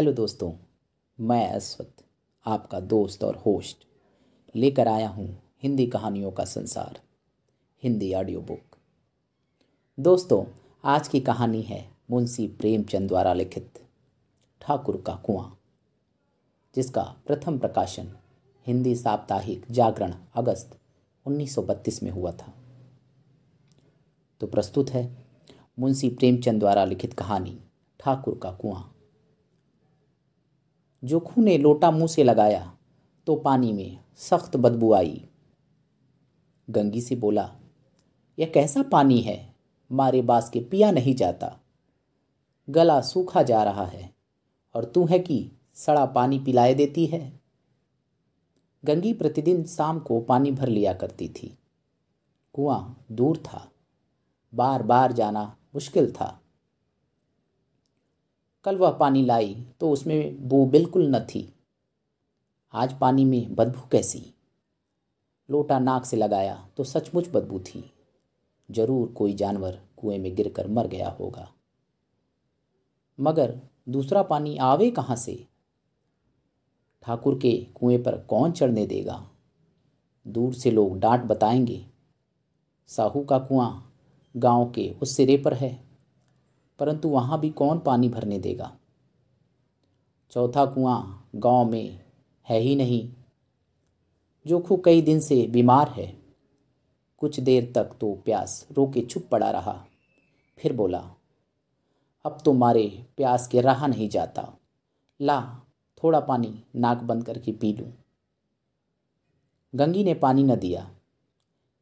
[0.00, 0.50] Hello दोस्तों,
[1.18, 2.02] मैं अश्वत
[2.46, 3.84] आपका दोस्त और होस्ट
[4.54, 5.26] लेकर आया हूँ
[5.62, 7.00] हिंदी कहानियों का संसार,
[7.82, 8.76] हिंदी ऑडियो बुक
[9.98, 10.44] दोस्तों,
[10.84, 13.82] आज की कहानी है मुंशी प्रेमचंद द्वारा लिखित
[14.62, 15.58] ठाकुर का कुआँ,
[16.74, 18.08] जिसका प्रथम प्रकाशन
[18.66, 20.78] हिंदी साप्ताहिक जागरण अगस्त
[21.26, 22.54] 1932 में हुआ था।
[24.40, 25.04] तो प्रस्तुत है
[25.78, 27.58] मुंशी प्रेमचंद द्वारा लिखित कहानी
[28.00, 28.82] ठाकुर का कुआँ।
[31.04, 32.76] जोखू ने लोटा मुँह से लगाया
[33.26, 35.28] तो पानी में सख्त बदबू आई।
[36.70, 37.56] गंगी से बोला,
[38.38, 39.54] यह कैसा पानी है?
[39.92, 41.60] मारे बास के पिया नहीं जाता।
[42.70, 44.14] गला सूखा जा रहा है,
[44.74, 47.40] और तू है कि सड़ा पानी पिलाए देती है?
[48.84, 51.58] गंगी प्रतिदिन शाम को पानी भर लिया करती थी।
[52.52, 53.68] कुआँ दूर था।
[54.54, 56.39] बार बार जाना मुश्किल था।
[58.64, 61.54] कल वह पानी लाई तो उसमें बू बिल्कुल न थी।
[62.74, 64.34] आज पानी में बदबू कैसी?
[65.50, 67.92] लोटा नाक से लगाया तो सचमुच बदबू थी।
[68.70, 71.48] ज़रूर कोई जानवर कुएँ में गिरकर मर गया होगा।
[73.18, 75.46] मगर दूसरा पानी आवे कहाँ से?
[77.02, 79.30] ठाकुर के कुएँ पर कौन चढ़ने देगा?
[80.26, 81.86] दूर से लोग डांट बताएँगे।
[82.88, 83.92] साहू का कुआँ
[84.36, 85.89] गाँव के उस सिरे पर है।
[86.80, 88.76] परंतु वहाँ भी कौन पानी भरने देगा?
[90.30, 92.00] चौथा कुआँ गाँव में
[92.48, 93.12] है ही नहीं।
[94.46, 96.06] जोखू कई दिन से बीमार है।
[97.18, 99.86] कुछ देर तक तो प्यास रोके चुप पड़ा रहा।
[100.58, 100.98] फिर बोला,
[102.24, 104.58] अब तो मारे प्यास के रहा नहीं जाता।
[105.20, 105.40] ला,
[106.02, 107.92] थोड़ा पानी नाक बंद करके पी लूँ।
[109.74, 110.90] गंगी ने पानी न दिया।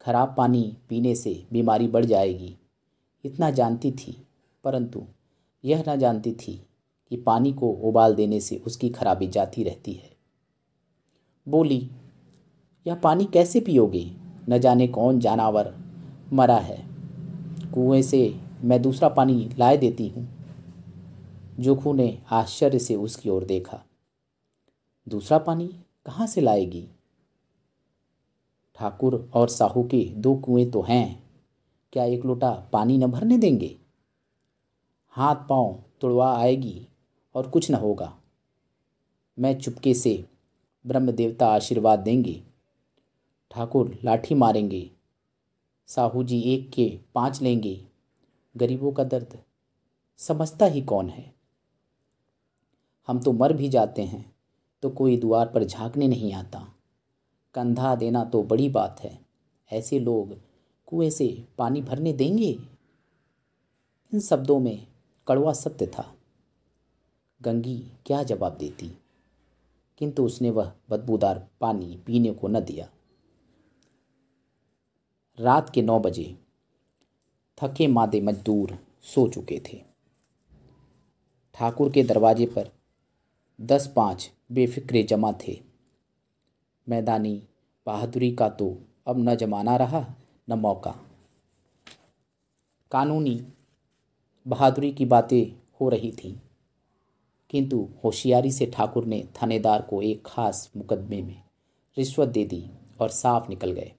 [0.00, 2.56] खराब पानी पीने से बीमारी बढ़ जाएगी,
[3.24, 4.26] इतना जानती थी।
[4.64, 5.06] परंतु
[5.64, 6.66] यह न जानती थी
[7.10, 10.16] कि पानी को उबाल देने से उसकी खराबी जाती रहती है।
[11.48, 11.90] बोली,
[12.86, 14.10] यह पानी कैसे पियोगे?
[14.48, 15.74] न जाने कौन जानवर
[16.32, 16.86] मरा है।
[17.74, 20.28] कुएँ से मैं दूसरा पानी लाए देती हूँ।
[21.60, 23.84] जोखू ने आश्चर्य से उसकी ओर देखा।
[25.08, 25.66] दूसरा पानी
[26.06, 26.88] कहाँ से लाएगी?
[28.74, 31.30] ठाकुर और साहू के दो कुएँ तो हैं।
[31.92, 33.78] क्या एक लोटा पानी न भरने देंगे?
[35.16, 36.88] हाथ पाँव तुड़वा आएगी
[37.34, 38.18] और कुछ न होगा।
[39.38, 40.28] मैं चुपके से
[40.86, 42.42] ब्रह्म देवता आशीर्वाद देंगे।
[43.50, 44.90] ठाकुर लाठी मारेंगे।
[45.86, 47.86] साहू जी एक के पाँच लेंगे।
[48.56, 49.38] गरीबों का दर्द
[50.16, 51.34] समझता ही कौन है?
[53.06, 54.36] हम तो मर भी जाते हैं
[54.82, 56.74] तो कोई द्वार पर झांकने नहीं आता।
[57.54, 59.18] कंधा देना तो बड़ी बात है।
[59.72, 60.40] ऐसे लोग
[60.86, 62.58] कुएँ से पानी भरने देंगे?
[64.14, 64.86] इन शब्दों में
[65.28, 66.14] कड़वा सत्य था।
[67.42, 68.98] गंगी क्या जवाब देती?
[69.98, 72.88] किंतु उसने वह बदबूदार पानी पीने को न दिया।
[75.38, 76.38] रात के नौ बजे
[77.62, 79.84] थके मादे मजदूर सो चुके थे।
[81.54, 82.72] ठाकुर के दरवाजे पर
[83.60, 85.62] दस पाँच बेफिक्रे जमा थे।
[86.88, 87.42] मैदानी
[87.86, 90.14] बहादुरी का तो अब न जमाना रहा,
[90.50, 90.90] न मौका।
[92.90, 93.46] कानूनी
[94.46, 96.36] बहादुरी की बातें हो रही थीं,
[97.50, 101.42] किंतु होशियारी से ठाकुर ने थानेदार को एक खास मुकदमे में
[101.98, 103.92] रिश्वत दे दी और साफ़ निकल गए।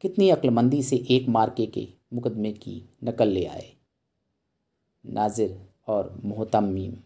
[0.00, 3.76] कितनी अक्लमंदी से एक मार्के के मुकदमे की नकल ले आए।
[5.06, 6.96] नाजिर और मोहतमीम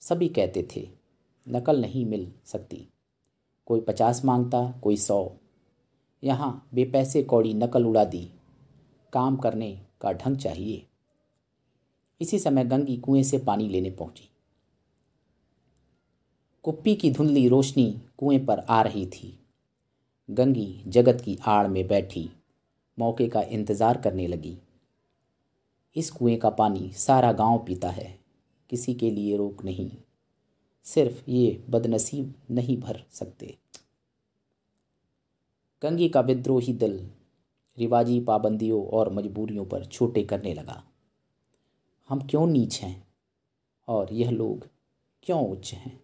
[0.00, 0.88] सभी कहते थे,
[1.48, 2.88] नकल नहीं मिल सकती।
[3.66, 5.32] कोई पचास माँगता, कोई सौ।
[6.24, 8.30] यहाँ बेपैसे कौड़ी नकल उड़ा दी।
[9.12, 10.86] काम करने का ढंग चाहिए।
[12.20, 14.30] इसी समय गंगी कुएँ से पानी लेने पहुँची।
[16.64, 19.38] कुप्पी की धुंधली रोशनी कुएँ पर आ रही थी।
[20.28, 22.28] गंगी जगत की आड़ में बैठी,
[22.98, 24.56] मौके का इंतज़ार करने लगी।
[25.96, 28.18] इस कुएँ का पानी सारा गाँव पीता है,
[28.70, 29.90] किसी के लिए रोक नहीं।
[30.86, 33.56] सिर्फ़ ये बदनसीब नहीं भर सकते।
[35.82, 36.98] गंगी का विद्रोही दिल
[37.78, 40.84] रिवाजी पाबंदियों और मजबूरियों पर छोटे करने लगा।
[42.08, 43.08] हम क्यों नीच हैं?
[43.88, 44.68] और यह लोग
[45.22, 46.00] क्यों उच्च हैं?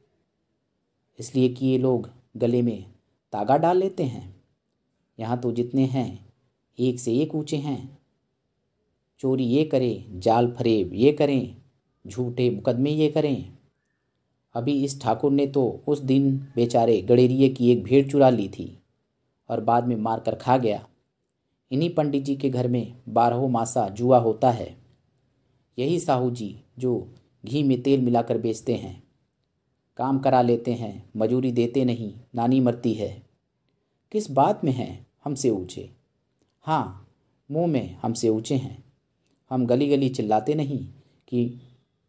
[1.19, 2.93] इसलिए कि ये लोग गले में
[3.33, 4.43] तागा डाल लेते हैं।
[5.19, 6.33] यहाँ तो जितने हैं,
[6.79, 7.99] एक से एक ऊँचे हैं।
[9.19, 11.57] चोरी ये करें, जाल फरेब ये करें,
[12.07, 13.59] झूठे मुकदमे ये करें।
[14.55, 18.79] अभी इस ठाकुर ने तो उस दिन बेचारे गड़ेरिए की एक भेड़ चुरा ली थी
[19.49, 20.87] और बाद में मार कर खा गया।
[21.73, 24.77] इन्हीं पंडित जी के घर में बारहों मासा जुआ होता है।
[25.79, 27.15] यही साहू जी जो
[27.47, 29.03] घी में तेल मिलाकर बेचते हैं।
[29.97, 33.23] काम करा लेते हैं, मजूरी देते नहीं, नानी मरती है।
[34.13, 35.07] किस बात में हैं?
[35.25, 35.91] हमसे ऊँचे।
[36.61, 37.09] हाँ
[37.51, 38.85] मुँह में हमसे ऊँचे हैं।
[39.51, 40.87] हम गली गली चिल्लाते नहीं
[41.29, 41.61] कि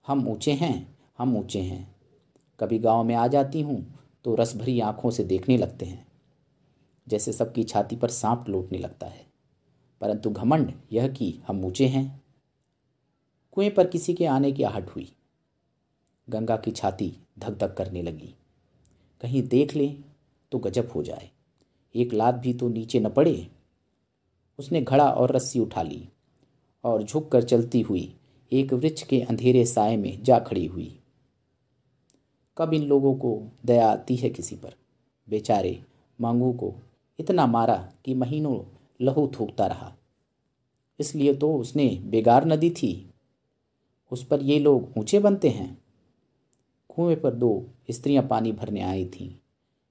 [0.07, 1.95] हम ऊँचे हैं, हम ऊँचे हैं।
[2.59, 6.07] कभी गाँव में आ जाती हूँ तो रस भरी आँखों से देखने लगते हैं।
[7.07, 9.30] जैसे सबकी छाती पर सांप लौटने लगता है।
[10.01, 12.23] परंतु घमंड यह कि हम ऊँचे हैं।
[13.51, 15.11] कुएँ पर किसी के आने की आहट हुई।
[16.29, 18.35] गंगा की छाती धक धक करने लगी।
[19.21, 19.97] कहीं देख ले
[20.51, 21.31] तो गजब हो जाए।
[21.95, 23.47] एक लात भी तो नीचे न पड़े।
[24.59, 26.09] उसने घड़ा और रस्सी उठा ली
[26.83, 28.15] और झुक कर चलती हुई
[28.51, 30.99] एक वृक्ष के अंधेरे साय में जा खड़ी हुई।
[32.57, 34.73] कब इन लोगों को दया आती है किसी पर?
[35.29, 35.85] बेचारे
[36.21, 36.73] मांगू को
[37.19, 39.95] इतना मारा कि महीनों लहू थूकता रहा।
[40.99, 43.13] इसलिए तो उसने बेगार नदी थी।
[44.11, 45.81] उस पर ये लोग ऊँचे बनते हैं।
[46.89, 49.35] कुएँ पर दो स्त्रियाँ पानी भरने आई थीं।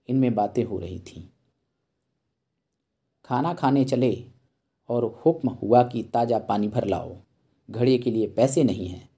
[0.08, 1.22] इनमें बातें हो रही थीं।
[3.24, 4.24] खाना खाने चले
[4.88, 7.16] और हुक्म हुआ कि ताज़ा पानी भर लाओ।
[7.70, 9.10] घड़े के लिए पैसे नहीं हैं।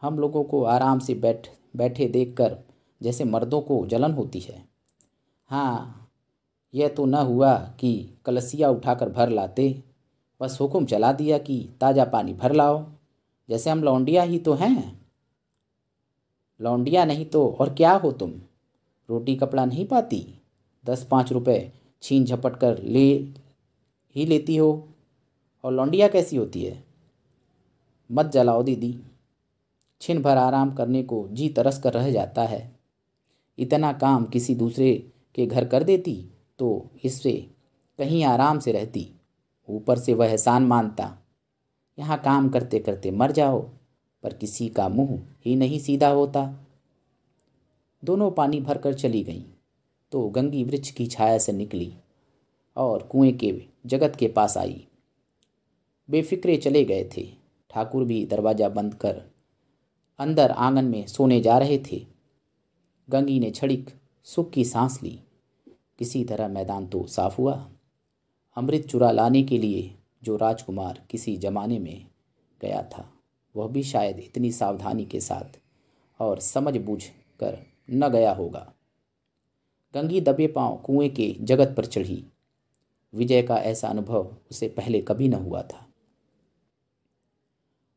[0.00, 2.58] हम लोगों को आराम से बैठ, बैठे देखकर
[3.02, 4.68] जैसे मर्दों को जलन होती है।
[5.46, 5.99] हाँ
[6.74, 9.82] यह तो न हुआ कि कलसिया उठाकर भर लाते,
[10.40, 12.84] बस हुक्म चला दिया कि ताज़ा पानी भर लाओ।
[13.48, 15.00] जैसे हम लौंडिया ही तो हैं।
[16.60, 18.30] लौंडिया नहीं तो और क्या हो तुम?
[19.08, 20.26] रोटी कपड़ा नहीं पाती?
[20.86, 21.72] दस पाँच रुपए
[22.02, 23.14] छीन झपट कर ले,
[24.16, 24.88] ही लेती हो।
[25.64, 26.84] और लौंडिया कैसी होती है?
[28.10, 28.98] मत जलाओ दीदी।
[30.00, 32.70] छिन भर आराम करने को जी तरस कर रह जाता है।
[33.58, 34.92] इतना काम किसी दूसरे
[35.34, 36.30] के घर कर देती?
[36.60, 37.32] तो इससे
[37.98, 39.06] कहीं आराम से रहती।
[39.68, 41.16] ऊपर से वह एहसान मानता,
[41.98, 43.60] यहाँ काम करते करते मर जाओ,
[44.24, 46.44] पर किसी का मुँह ही नहीं सीधा होता।
[48.02, 49.42] दोनों पानी भरकर चली गईं
[50.12, 51.92] तो गंगी वृक्ष की छाया से निकली
[52.76, 53.52] और कुएँ के
[53.86, 54.86] जगत के पास आई।
[56.08, 57.26] बेफिक्रे चले गए थे।
[57.70, 59.22] ठाकुर भी दरवाज़ा बंद कर
[60.18, 62.04] अंदर आँगन में सोने जा रहे थे।
[63.08, 63.90] गंगी ने छड़िक
[64.26, 65.18] सुख की सांस ली।
[66.00, 67.70] किसी तरह मैदान तो साफ़ हुआ।
[68.56, 72.06] अमृत चुरा लाने के लिए जो राजकुमार किसी जमाने में
[72.60, 73.12] गया था,
[73.54, 75.58] वह भी शायद इतनी सावधानी के साथ
[76.20, 77.02] और समझ बूझ
[77.40, 77.58] कर
[77.90, 78.72] न गया होगा।
[79.94, 82.24] गंगी दबे पाँव कुएँ के जगत पर चढ़ी।
[83.14, 85.86] विजय का ऐसा अनुभव उसे पहले कभी न हुआ था।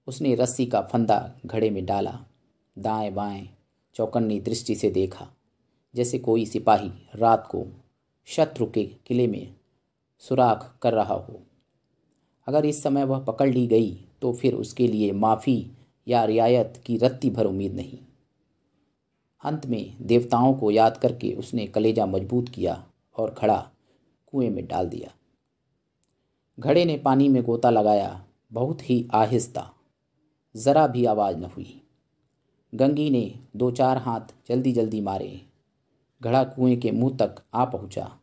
[0.08, 2.20] उसने रस्सी का फंदा घड़े में डाला,
[2.78, 3.48] दाएँ बाएँ
[3.96, 5.28] चौकन्नी दृष्टि से देखा,
[5.96, 7.66] जैसे कोई सिपाही रात को
[8.26, 9.56] शत्रु के किले में
[10.20, 11.40] सुराख कर रहा हो।
[12.48, 15.72] अगर इस समय वह पकड़ ली गई तो फिर उसके लिए माफ़ी
[16.08, 17.98] या रियायत की रत्ती भर उम्मीद नहीं।
[19.44, 22.86] अंत में देवताओं को याद करके उसने कलेजा मज़बूत किया
[23.18, 23.72] और खड़ा
[24.28, 25.12] कुएँ में डाल दिया।
[26.60, 29.74] घड़े ने पानी में गोता लगाया, बहुत ही आहिस्ता।
[30.56, 31.82] ज़रा भी आवाज़ न हुई।
[32.76, 35.42] गंगी ने दो चार हाथ जल्दी जल्दी मारे।
[36.24, 38.20] घड़ा कुएँ के मुँह तक आ पहुँचा।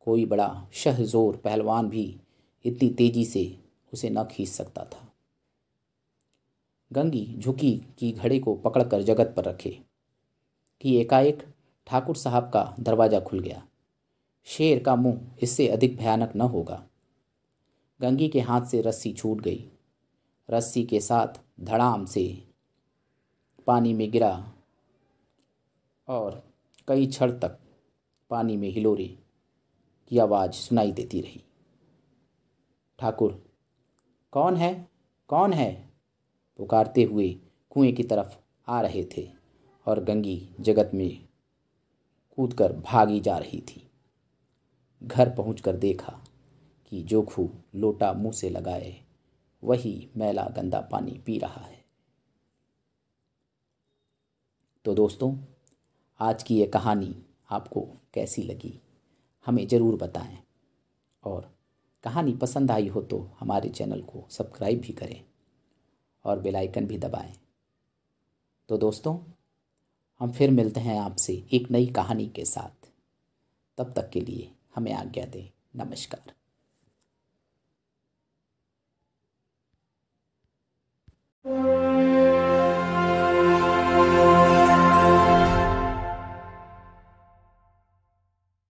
[0.00, 2.20] कोई बड़ा शहजोर पहलवान भी
[2.64, 3.58] इतनी तेज़ी से
[3.92, 5.12] उसे न खींच सकता था।
[6.92, 9.80] गंगी झुकी कि घड़े को पकड़कर जगत पर रखे
[10.80, 11.42] कि एकाएक
[11.86, 13.62] ठाकुर साहब का दरवाज़ा खुल गया।
[14.44, 16.82] शेर का मुँह इससे अधिक भयानक न होगा।
[18.00, 19.64] गंगी के हाथ से रस्सी छूट गई।
[20.50, 22.42] रस्सी के साथ धड़ाम से
[23.66, 24.52] पानी में गिरा
[26.08, 26.43] और
[26.88, 27.58] कई क्षण तक
[28.30, 29.18] पानी में हिलोरे
[30.08, 31.44] की आवाज़ सुनाई देती रही।
[32.98, 33.44] ठाकुर,
[34.32, 34.88] कौन है?
[35.28, 35.92] कौन है?
[36.56, 38.36] पुकारते हुए कुएँ की तरफ़
[38.68, 39.30] आ रहे थे
[39.86, 41.28] और गंगी जगत में
[42.36, 43.90] कूदकर भागी जा रही थी।
[45.02, 46.24] घर पहुंचकर देखा
[46.86, 49.04] कि जोखू लोटा मुँह से लगाए,
[49.64, 51.84] वही मैला गंदा पानी पी रहा है।
[54.84, 55.36] तो दोस्तों
[56.20, 57.14] आज की ये कहानी
[57.50, 57.80] आपको
[58.14, 58.72] कैसी लगी,
[59.46, 60.36] हमें ज़रूर बताएँ।
[61.22, 61.50] और
[62.04, 65.20] कहानी पसंद आई हो तो हमारे चैनल को सब्सक्राइब भी करें
[66.24, 67.32] और बेल आइकन भी दबाएँ।
[68.68, 69.16] तो दोस्तों,
[70.20, 72.88] हम फिर मिलते हैं आपसे एक नई कहानी के साथ।
[73.78, 76.32] तब तक के लिए हमें आज्ञा दें। नमस्कार।